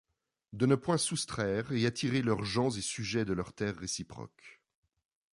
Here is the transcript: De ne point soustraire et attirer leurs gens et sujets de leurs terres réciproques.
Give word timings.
De 0.53 0.65
ne 0.65 0.73
point 0.73 0.97
soustraire 0.97 1.71
et 1.71 1.85
attirer 1.85 2.23
leurs 2.23 2.43
gens 2.43 2.71
et 2.75 2.81
sujets 2.81 3.23
de 3.23 3.33
leurs 3.33 3.53
terres 3.53 3.77
réciproques. 3.77 4.59